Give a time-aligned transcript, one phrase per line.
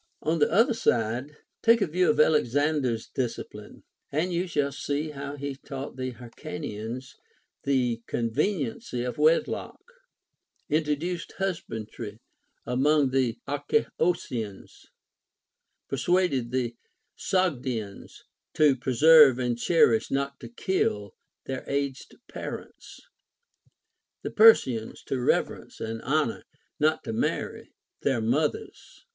[0.23, 5.35] On the other side, take a view of Alexander's discipline, and you shall see how
[5.35, 7.13] he taught the Ilyrcanians
[7.65, 9.77] the con veniency of Avedlock,
[10.69, 12.17] introduced husbandry
[12.65, 14.87] among the Arachosians,
[15.87, 16.75] persuaded the
[17.15, 18.23] Sogdians
[18.55, 21.13] to preserve and cher ish— not to kill—
[21.45, 23.01] their aged parents;
[24.23, 26.43] the Persians to reverence and honor—
[26.79, 29.05] not to marry— their mothers.